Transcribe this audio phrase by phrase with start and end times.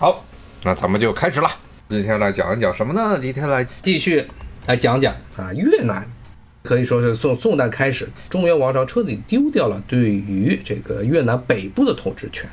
[0.00, 0.24] 好，
[0.64, 1.48] 那咱们就开始了。
[1.90, 3.18] 今天来讲一讲什么呢？
[3.20, 4.26] 今天来继续
[4.64, 6.08] 来讲讲啊，越南
[6.62, 12.48] 可以说是从宋代开始，中原王朝彻底丢掉了对于这个越南北部的统治权。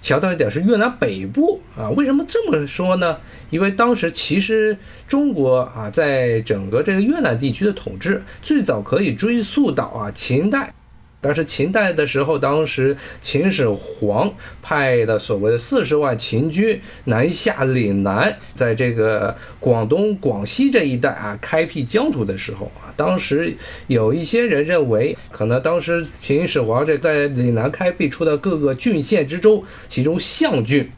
[0.00, 3.18] 强调一点是越南北部啊，为什么这么说呢？
[3.50, 4.76] 因为当时其实
[5.06, 10.74] 中国啊，在整个这个越南地区的统治，最早可以追溯到啊秦代。
[11.22, 14.32] 但是秦代的时候，当时秦始皇
[14.62, 23.54] 派的所谓的四十万秦军南下岭南，在这个广东、广西这一带啊开辟疆土的时候啊，当时
[23.86, 30.90] 有一些人认为，可能当时秦始皇这在岭南开辟出的各个郡县之中，其中象郡，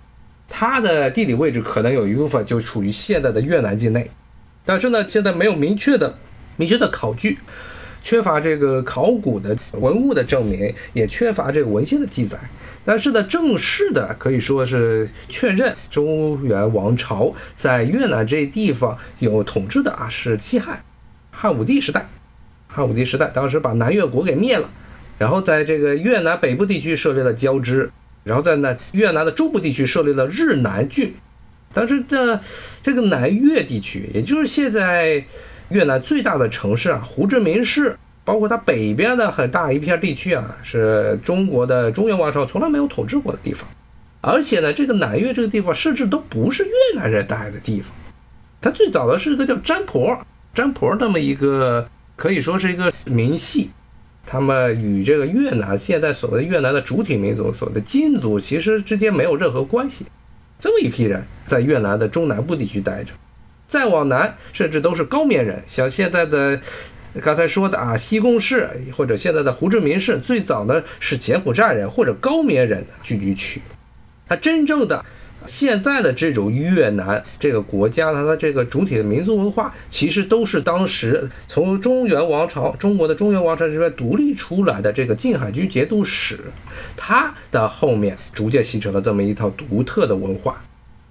[0.48, 4.08] 它的地理位置可能有一部分就处于现在的越南境内，
[4.64, 6.16] 但是呢，现在没有明确的、
[6.56, 7.38] 明确的考据。
[8.02, 12.38] 缺乏这个考古的文物的证明，也缺乏这个文献的记载。
[12.84, 20.82] 但是呢，正式的可以说是确认中原王朝在越南这地方有统治的啊，是西汉
[21.30, 22.08] 汉武帝时代。
[22.66, 24.68] 汉武帝时代，当时把南越国给灭了，
[25.16, 27.88] 然后在这个越南北部地区设立了交趾，
[28.24, 31.14] 然后在那越南的中部地区设立了日南郡。
[31.72, 32.40] 但是这
[32.82, 35.24] 这个南越地区，也就是现在。
[35.72, 43.68] 越南最大的城市啊，胡志明市，包括它北边的很大一片地区啊，是中国的中原王朝从来没有统治过的地方。
[44.20, 47.90] 而且呢，这个南越这个地方甚至都不是越南人待的地方，
[48.60, 50.16] 它最早的是一个叫占婆，
[50.54, 53.70] 占婆那么一个可以说是一个民系，
[54.24, 60.06] 他们与这个越南现在所谓的越南的主体民族所谓的金族其实之间没有任何关系。
[60.60, 63.12] 这么一批人在越南的中南部地区待着。
[63.72, 66.60] 再往南，甚至都是高棉人，像现在的
[67.22, 73.62] 刚才说的啊，西贡市或者现在的胡志明市，最早呢是柬埔寨人或者高棉人聚居区。
[74.28, 75.02] 它真正的
[75.46, 86.38] 现在的这种越南这个国家，它的这个主体的民族文化，其实都是当时从中原王朝、中国的中原王朝这边独立出来的这个晋海军节度使，
[86.94, 90.62] 它的后面逐渐形成了这么一套独特的文化，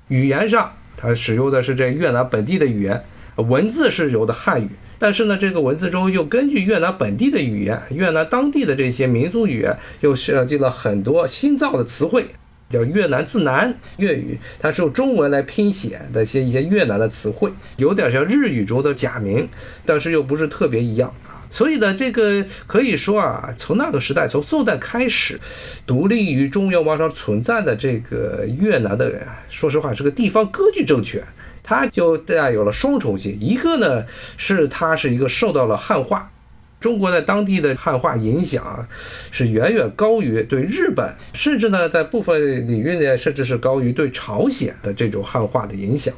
[0.09, 0.72] 语言上。
[0.96, 3.03] 它使用的是这越南本地的语言，
[3.35, 4.69] 文字是有的汉语，
[5.00, 12.28] 但是呢，这个文字中又根据越南本地的语言，越南当地的这些民族语言，又设计了很多新造的词汇，
[12.69, 19.50] 叫越南字南粤语，它是用中文来拼写的一些一些越南的词汇，有点像日语中的假名，
[19.85, 21.13] 但是又不是特别一样。
[21.51, 25.38] 所以呢，这个可以说啊，从那个时代，从宋代开始，
[25.85, 31.22] 独立于中原王朝存在的这个越南的人，说实话是个地方割据政权，
[31.61, 33.38] 它就带有了双重性。
[33.40, 34.06] 一个呢，
[34.38, 36.31] 是它是一个受到了汉化，
[36.79, 38.88] 中国在当地的汉化影响
[39.29, 46.13] 是远远高于对日本，甚至呢，在部分领域呢，甚至是高于对朝鲜的这种汉化的影响，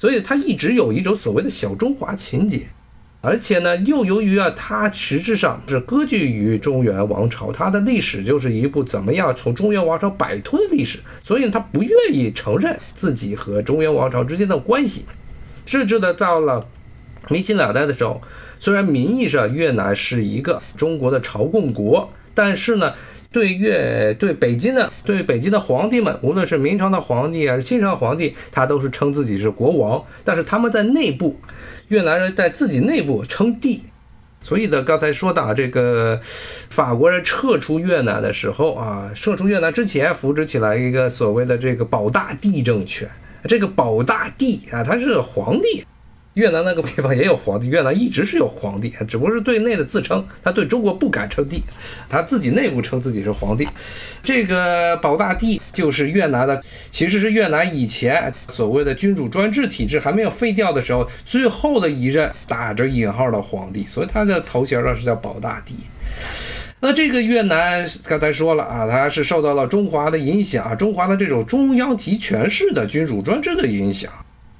[0.00, 2.66] 所以它一直有一种所谓的小中华情节。
[3.22, 15.04] 而且呢，又由于啊，它实质上是割据于中原王朝，它的历史就是一部怎么样从中原王朝摆脱的历史，所以他不愿意承认自己和中原王朝之间的关系，
[15.66, 16.66] 甚至呢，到了
[17.28, 18.22] 明清两代的时候，
[18.58, 22.94] 虽然名义上越南是一个中国的朝贡国，但是呢，
[23.32, 31.36] 对越对北京的对北京的皇帝们，无论是明朝的皇帝还是清朝皇帝，他都是称自己是国王，但是他们在内部。
[31.88, 33.82] 越南人在自己内部称帝，
[34.40, 43.10] 所以呢，刚才说到这个法国人撤出越南的时候啊，撤出越南之前扶植起来一个所谓的这个保大帝政权，
[43.48, 45.84] 这个保大帝啊，他是皇帝。
[46.34, 51.62] 越南那个地方也有皇帝，越南一直是有皇帝，只不过是对内的自称，他对中国不敢称帝，
[52.08, 53.66] 他自己内部称自己是皇帝。
[54.22, 65.74] 这个保大帝就是越南的，其实是越南以前所谓的君主专制体制还没有废掉的时候，最后的一任打着引号的皇帝，所以他的头衔呢是叫保大帝。
[66.78, 74.10] 那这个越南刚才说了啊，它是受到了中华的影响，中华的这种中央集权式的君主专制的影响。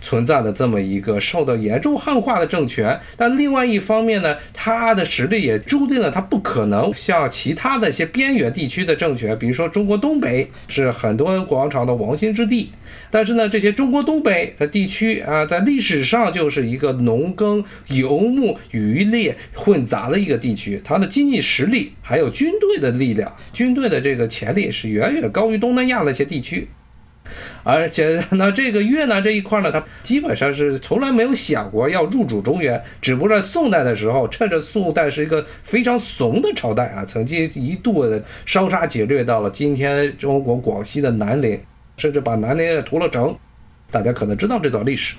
[0.00, 12.70] 存在的这么一个受到严重汉化的政权，但另外一方面呢，它的实力也注定了它不可能像其他的一些边缘地区的政权，比如说中国东北是很多王朝的王星之地，
[13.11, 26.69] 但是呢，这些中国东北的地区啊，在历史上就是一个农耕、游牧、渔猎混杂的一个地区，它的经济实力还有军队的力量、军队的这个潜力是远远高于东南亚那些地区。
[27.62, 41.61] 而且呢，这个越南这一块呢，它基本上是从来没有想过要入主中原，只不过在宋代的时候，趁着宋代是一个非常怂的朝代啊，曾经一度的烧杀劫掠到了今天中国广西的南陵，
[41.97, 43.37] 甚至把南宁也屠了城。
[43.91, 45.17] 大家可能知道这段历史，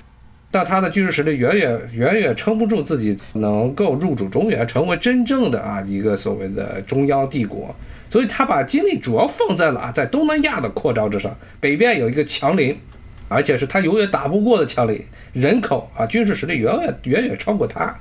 [0.50, 7.74] 但他的军事实力远远远远撑不住自己能够入主中原，成为真正的啊一个所谓的中央帝国。
[8.12, 11.34] 所以他把精力主要放在了啊在东南亚的扩张之上。
[11.58, 12.78] 北边有一个强邻，
[13.26, 17.98] 而且是他永远打不过的强邻，人口啊军事实力远远远远超过他，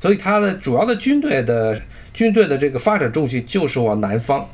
[0.00, 1.78] 所以他的主要的军队的
[2.14, 4.48] 军队的这个发展重心就是往南方。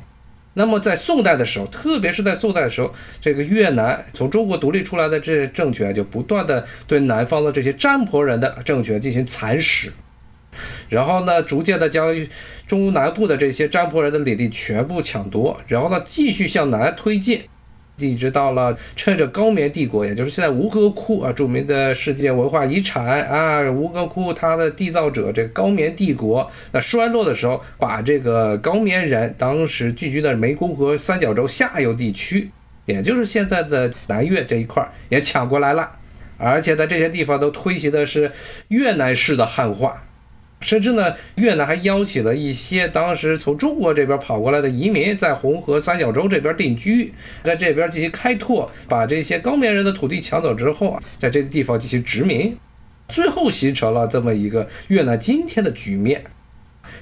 [0.55, 9.93] 那么在宋代的时候，特别是在宋代的时候，这个越南从中国独立出来的这些政权就不断的对南方的这些占婆人的政权进行蚕食，
[10.89, 12.15] 然后呢，逐渐的将
[12.67, 17.43] 中南部的这些占婆人的领地全部抢夺，然后呢，继续向南推进。
[17.99, 32.51] 一直到了趁着高棉帝国，也就是现在吴哥窟啊，著名的世界文化遗产啊，吴哥窟它的缔造者这高棉帝国那衰落的时候，把这个高棉人当时聚居的湄公河三角洲下游地区，
[32.85, 35.89] 也就是现在的南越这一块也抢过来了，
[36.37, 38.31] 而且在这些地方都推行的是
[38.67, 40.03] 越南式的汉化。
[40.59, 47.13] 甚至呢，越南还邀请了一些当时从中国这边跑过来的移民，在红河三角洲这边定居，
[47.43, 52.57] 在这边进行开拓，把这些高棉人的土地抢走之后啊，在这个地方进行殖民，
[53.07, 56.23] 最后形成了这么一个越南今天的局面，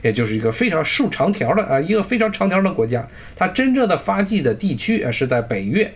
[0.01, 3.07] 也就是一个非常竖长条的啊，一个非常长条的国家。
[3.37, 5.93] 它真正的发迹的地区啊，是在北越，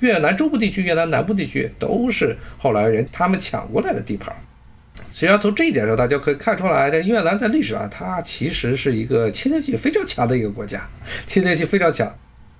[0.00, 4.34] 越南中部地区、越南南部地区都是后来人他们抢过来的地盘。
[5.10, 10.88] 实际上，从这一点上，大家可以看出来，这越南在历史上，它其实是一个侵略性非常强的一个国家，
[11.26, 12.12] 侵略性非常强。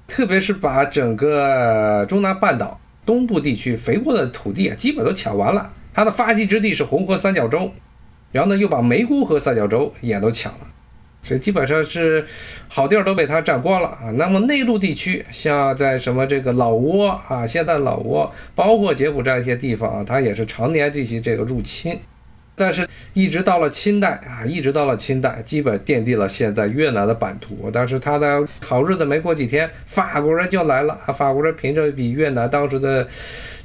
[0.06, 5.72] 特别是把整个中南半岛东部地区肥沃的土地啊，基本都抢完了。
[5.94, 7.72] 它的发迹之地是红河三角洲，
[8.32, 10.66] 然后呢，又把湄公河三角洲也都抢了，
[11.22, 12.26] 所以基本上是
[12.68, 14.10] 好地儿都被它占光了啊。
[14.16, 21.98] 那么内陆地区，像在什么这个老挝啊，现在老挝，包括柬埔寨一些地方啊，它也是常年进行这个入侵。
[22.56, 27.68] 但是，一直到了清代啊，一直到了清代，基本奠定了现在越南的版图。
[27.72, 31.12] 但是，他的好日子没过几天，法国人就来了啊！
[31.12, 33.06] 法国人凭着比越南当时的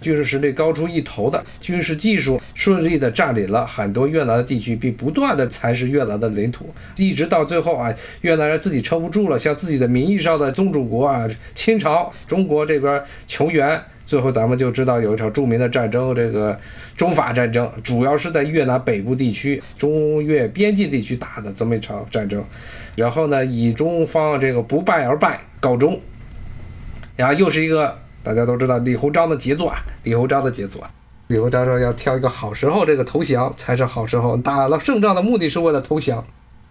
[0.01, 13.79] 军事实力高出一头的军事技术，顺利的占领了很多越南的地区，并不断的蚕食越南的领土，一直到最后啊，越南人自己撑不住了，向自己的名义上的宗主国啊，清朝、中国这边求援。
[14.09, 16.59] 最后，咱们就知道有一场著名的战争，这个
[16.97, 22.43] 中法战争，主要是在越南北部地区、中越边境地区打的这么一场战争，
[22.95, 26.01] 然后呢，以中方这个不败而败告终。
[27.15, 30.83] 然后又是一个大家都知道李鸿章的杰作啊，李鸿章的杰作。
[31.27, 34.35] 李鸿章说要挑一个好时候，这个投降才是好时候。
[34.37, 36.25] 打了胜仗的目的是为了投降，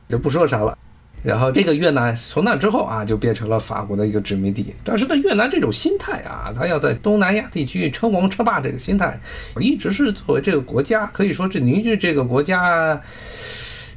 [0.08, 0.76] 就不说啥了。
[1.22, 4.74] 然后这个越南从那之后啊，就变成了法国的一个殖民地。
[4.84, 9.18] 但是呢，越南这种心态啊，他要在东南亚地区称王称霸，这个心态
[9.58, 13.00] 一直是作为这个国家可以说是凝聚这个国家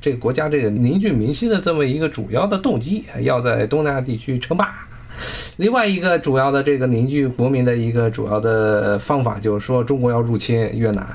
[0.01, 4.73] 这个国家这个凝聚民心的这么一个主要的动机，要在东南亚地区称霸。
[5.57, 11.05] 另外一个主要的这个凝聚国民的一个主要的方法，就是说中国要入侵越南。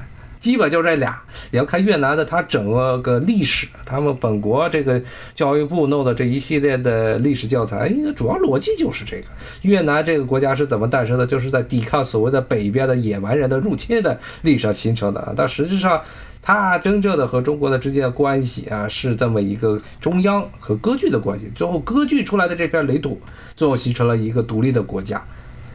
[0.47, 1.21] 基本就这俩，
[1.51, 5.03] 你要看越南的，它整个个历史，他们本国这个
[5.35, 9.25] 教育部弄的这一系列的历史教材，应该主要逻辑就是这个：
[9.63, 11.27] 越南这个国家是怎么诞生的？
[11.27, 15.35] 就是在抵抗所谓的北边的野蛮人的入侵的历史上形成的。
[15.37, 16.01] 但实际上，
[16.41, 21.51] 它真正的和中国的之间的关系啊，是这么一个中央和割据的关系。
[21.57, 23.21] 最后割据出来的这片领土，
[23.57, 25.21] 最后形成了一个独立的国家。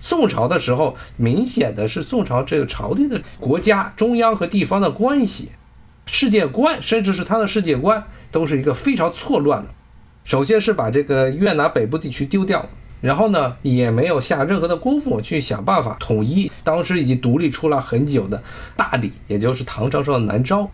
[0.01, 5.51] 宋朝的时候，明显的是宋朝这个朝廷的国家、中央和地方的关系、
[6.07, 9.69] 世界观，甚至是他的世界观，都是一个非常错乱的。
[10.23, 12.67] 首先是把这个越南北部地区丢掉，
[12.99, 18.41] 然后呢，也没有下任何的功夫去想办法统一当时已经独立出来很久的
[18.75, 20.69] 大理，也就是唐朝时候的南诏。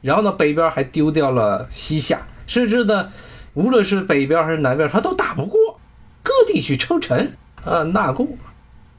[0.00, 3.10] 然后呢，北边还丢掉了西夏，甚至呢，
[3.52, 5.78] 无论是北边还是南边，他都打不过，
[6.22, 8.38] 各地去称臣啊纳贡。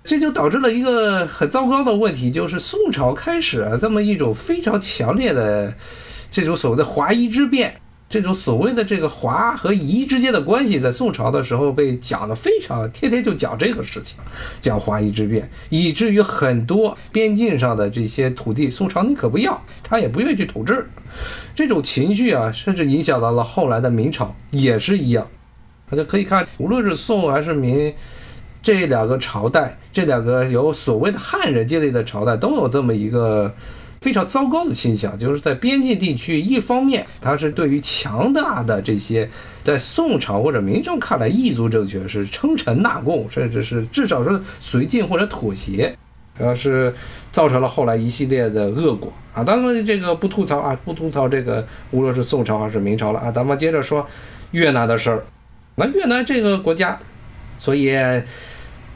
[0.04, 5.74] 这就导致了一个很糟糕的问题，就是宋朝开始啊，这么一种非常强烈的
[6.32, 7.80] 这种所谓的华夷之辩，
[8.10, 14.18] 这种所谓的这个华和夷之间的关系，在宋朝的时候被讲的非常，天天就讲这个事情，
[14.60, 20.90] 讲华夷之辩，以至于很多边境上的这些土地，宋朝你可不要，他也不愿意去统治，
[21.56, 25.28] 这种情绪啊，甚至影响到了后来的明朝，也是一样，
[25.90, 27.94] 大家可以看，无论是宋还是明。
[28.64, 33.52] 这两个朝代，这两个有所谓的汉人建立的朝代，都有这么一个
[34.02, 39.28] 非常糟糕的倾向，就是在边境地区，一方面它是对于强大的这些
[39.64, 45.92] 在宋朝或者明朝看来异族政权是称臣纳贡，甚至是至少是绥靖或者妥协；
[46.38, 46.94] 主要是
[47.32, 49.44] 造成了后来一系列的恶果啊。
[49.44, 53.32] 当然这个不吐槽啊，不吐槽这个无论是宋朝还是明朝了啊。
[53.32, 54.06] 咱们接着说
[54.52, 55.26] 越南的事儿。
[55.74, 57.00] 那越南这个国家，
[57.58, 57.92] 所以。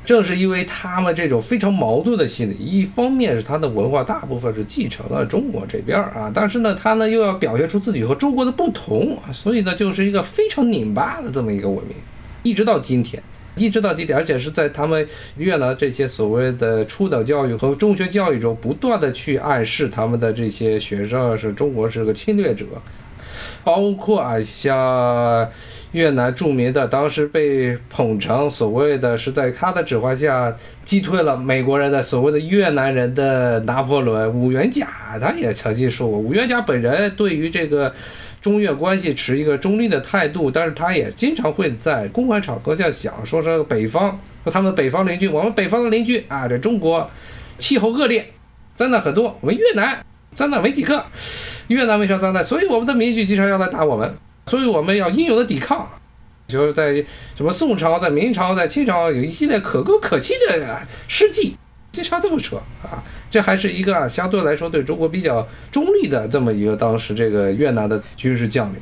[0.05, 11.97] 正是因为他们这种非常矛盾的心理，一方面是他的文化大部分是继承了中国这边啊，但是呢，他呢又要表现出自己和中国的不同啊，所以呢，就是一个非常拧巴的这么一个文明，
[12.43, 13.21] 一直到今天，
[13.57, 15.07] 一直到今天，而且是在他们
[15.37, 22.65] 越南这些所谓的初等教育和中学教育中，不断的去暗示他们的这些学生是中国是个侵略者，
[23.63, 25.49] 包括啊像。
[25.95, 34.89] 越南著名的，当时被捧成所谓的是在他的指挥下击退了美国人的所谓的越南人的拿破仑武元甲，
[35.21, 37.93] 他也曾经说过，武元甲本人对于这个
[38.41, 47.09] 中越关系持一个中立的态度，但是他也经常会在公开场合下想，说是北方和他们北方邻居，我们北方的邻居啊，这中国
[47.57, 48.25] 气候恶劣，
[48.75, 51.05] 灾难很多，我们越南灾难没几个，
[51.69, 52.43] 越南为啥灾难？
[52.43, 54.13] 所以我们的邻居经常要来打我们。
[54.47, 55.89] 所以我们要英勇的抵抗，
[56.47, 56.93] 就是在
[57.35, 61.57] 什么宋朝、在明朝、在清朝有一系列可歌可泣的事迹，
[61.91, 63.03] 经常这么说啊。
[63.31, 68.79] 这还是一个啊相对来说对中国比较中立的这么一个当时这个越南的军事将领，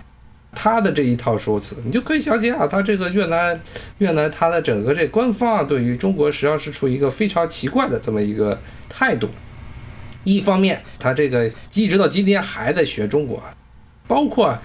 [0.52, 3.60] 他的这一套说辞，你就可以想起啊，他这个越南
[4.00, 9.30] 越南他的整个这官方啊对于中国实际上是处于一个非常奇怪的这么一个态度。
[10.26, 13.42] 一方面，他这个一直到今天还在学中国，
[14.08, 14.56] 包括。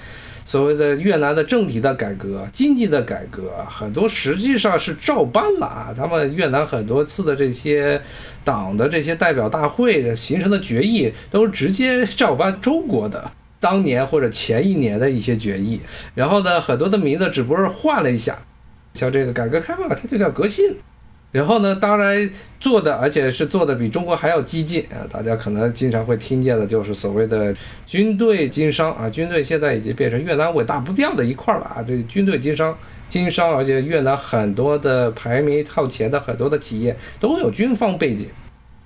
[0.49, 8.00] 所谓的越南的政体的改革、经济的改革，很多实际上是照搬了啊，他们越南很多次的这些
[8.43, 15.83] 党的这些代表大会形成的决议，都是直接照搬中国的当年或者前一年的一些决议。
[16.14, 18.38] 然后呢，很多的名字只不过是换了一下，
[18.95, 20.75] 像这个改革开放，它就叫革新。
[21.30, 25.04] 然后呢，当然做的，而且是做的比中国还要激进啊！
[25.12, 27.54] 大家可能经常会听见的，就是所谓的
[27.87, 29.11] 军队经商啊。
[29.11, 31.85] 军队现在已经变成越南伟大不掉的一块了啊！
[31.87, 32.75] 这军队经商，
[33.11, 38.28] 经商，而且越南很多的排名靠前的很多的企业都有军方背景。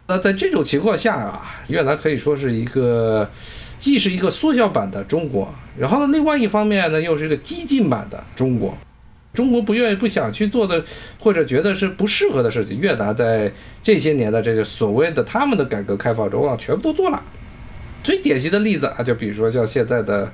[0.09, 3.31] 那在这种情况下啊，越南可以说是一个，
[3.79, 8.77] 既是一个缩小版的中国，然后呢，另外一方面呢，又是一个激进版的中国。
[9.35, 10.85] 中国不愿意、不想去做的，
[11.19, 13.51] 或者觉得是不适合的事情，越南在
[13.83, 17.23] 这些年的这个所谓的他们的改革开放中啊，全部都做了。
[18.03, 20.31] 最典型的例子啊，就比如说像现在的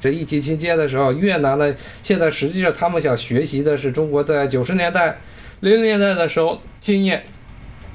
[0.00, 5.18] 这疫情期间的时候，越南呢，现在实际上他们想学习的是中国在九十年代、
[5.60, 7.22] 零零年代的时候经验，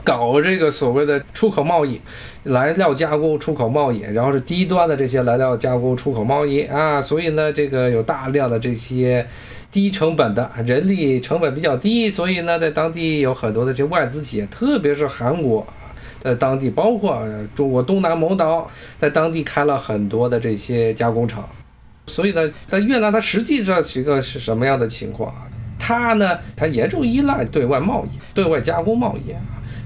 [0.06, 2.00] 搞这个所谓的出口贸易、
[2.44, 9.28] 来料加工出口贸易，然后是低端的这些来料加工出口贸易啊，所以呢，这个有大量的这些。
[9.76, 15.68] 低成本的人力成本比较低，所以呢，在当地有很多的这外资企业，特别是韩国，
[16.22, 17.22] 在当地包括
[17.54, 21.46] 中国东南某岛，在当地开了很多的这些加工厂。
[22.08, 25.44] 所以呢，在越南它实际上是一个是什么样的情况啊？
[25.78, 29.42] 它呢，它严重依赖对外贸易、对外加工贸易啊。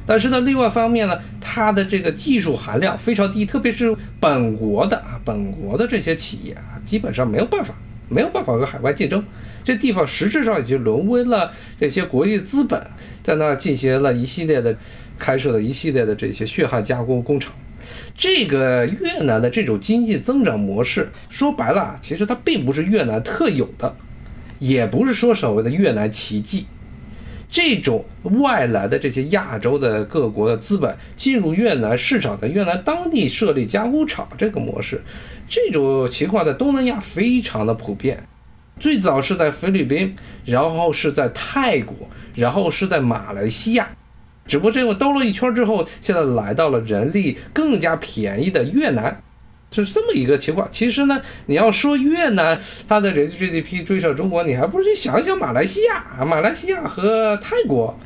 [0.06, 7.74] 但是呢，另外方面呢，它的这个技术含量非常低，特别是本国的啊，本国的这些企业啊，基本上没有办法。
[8.10, 9.24] 没有办法和海外竞争，
[9.64, 12.86] 这地方实质上已经沦为了这些国际资本
[13.24, 14.76] 在那进行了一系列的
[15.18, 17.54] 开设的一系列的这些血汗加工工厂。
[18.16, 23.96] 这个越南的这种经济增长模式，说白了，其实它并不是越南特有的，
[24.60, 26.66] 也不是说所谓的越南奇迹。
[27.50, 28.06] 这种
[28.42, 35.02] 外来的这些亚洲的各国的资本进入越南市场，在越南当地设立加工厂这个模式，
[35.48, 38.24] 这种情况在东南亚非常的普遍。
[38.80, 40.16] 最早是在菲律宾，
[40.46, 41.96] 然后是在泰国，
[42.36, 43.90] 然后是在马来西亚。
[44.46, 49.22] 只不过这个兜了一圈之后，现在来到了人力更加便宜的越南。
[49.70, 50.68] 就是这么一个情况。
[50.72, 56.26] 其实呢，你要说越南它的人均 GDP 追上中国，你还不如去想想马来西亚。
[56.26, 57.98] 马来西亚和泰国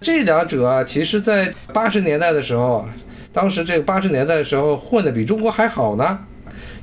[0.00, 2.88] 这两者啊，其实在八十年代的时候，
[3.32, 6.26] 当时这个八十年代的时候混的比中国还好呢。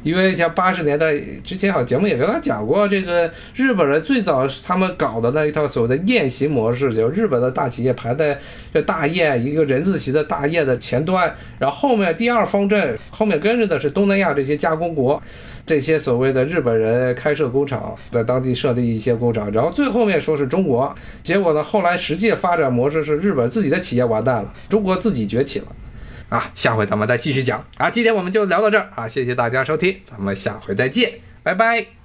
[0.04, 8.40] 因为像八十年代之前，好像节目也跟他讲过，这个日本人最早他们搞的那一套所谓的宴席模式，就日本的大企业排在
[8.74, 15.22] 这大宴一个人字形的大宴的前端，然后后面第二方阵后面跟着的是东南亚这些加工国，
[15.66, 25.68] 这些所谓的日本人开设工厂，在当地设立一些工厂，然后最后面说是中国，结果呢，后来实际发展模式是日本自己的企业完蛋了，中国自己崛起了。
[26.32, 27.90] 啊，下回咱们再继续讲啊！
[27.92, 32.01] 今天我们就聊到这儿啊，谢谢大家收听，咱们下回再见，拜拜。